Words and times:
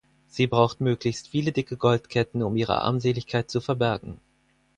Sie 0.25 0.47
braucht 0.47 0.81
möglichst 0.81 1.27
viele 1.27 1.51
dicke 1.51 1.77
Goldketten, 1.77 2.41
um 2.41 2.55
ihre 2.55 2.81
Armseligkeit 2.81 3.51
zu 3.51 3.61
verbergen. 3.61 4.19